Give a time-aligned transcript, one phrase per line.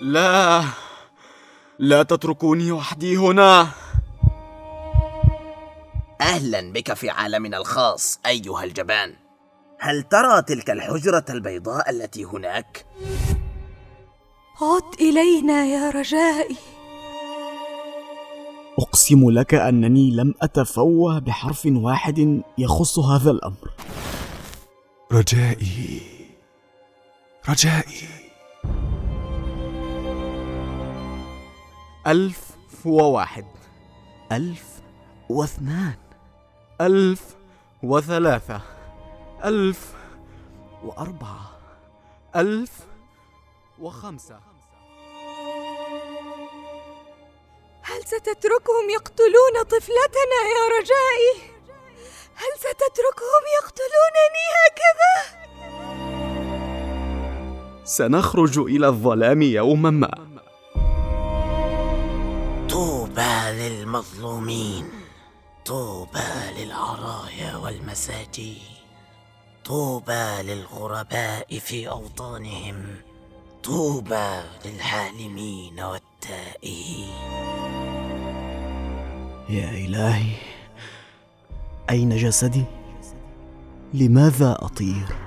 [0.00, 0.64] لا.
[1.78, 3.68] لا تتركوني وحدي هنا.
[6.20, 9.14] أهلا بك في عالمنا الخاص أيها الجبان.
[9.80, 12.86] هل ترى تلك الحجرة البيضاء التي هناك؟
[14.62, 16.56] عد إلينا يا رجائي.
[18.78, 23.70] أقسم لك أنني لم أتفوه بحرف واحد يخص هذا الأمر.
[25.12, 26.00] رجائي
[27.48, 28.08] رجائي.
[32.06, 32.50] ألف
[32.84, 33.46] وواحد.
[34.32, 34.64] ألف
[35.28, 35.98] واثنان.
[36.80, 37.36] ألف
[37.82, 38.60] وثلاثة.
[39.44, 39.92] ألف
[40.84, 41.58] وأربعة.
[42.36, 42.70] ألف
[43.78, 44.40] وخمسة.
[47.82, 51.50] هل ستتركهم يقتلون طفلتنا يا رجائي؟
[52.34, 55.14] هل ستتركهم يقتلونني هكذا؟
[57.84, 60.35] سنخرج إلى الظلام يوما ما.
[63.52, 64.90] للمظلومين.
[65.66, 66.18] طوبى
[66.58, 68.58] للعرايا والمساجين.
[69.64, 72.96] طوبى للغرباء في أوطانهم.
[73.64, 77.10] طوبى للحالمين والتائهين.
[79.48, 80.36] يا إلهي
[81.90, 82.64] أين جسدي؟
[83.94, 85.25] لماذا أطير؟